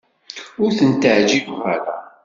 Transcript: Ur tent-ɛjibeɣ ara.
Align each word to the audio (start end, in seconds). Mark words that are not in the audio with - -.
Ur 0.63 0.69
tent-ɛjibeɣ 0.77 1.61
ara. 1.73 1.95